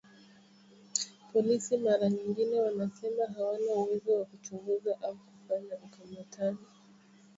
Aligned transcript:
Polisi 1.33 1.77
mara 1.77 2.09
nyingine 2.09 2.59
wanasema 2.59 3.23
hawana 3.37 3.71
uwezo 3.73 4.19
wa 4.19 4.25
kuchunguza 4.25 5.01
au 5.01 5.15
kufanya 5.15 5.75
ukamataji 5.83 6.65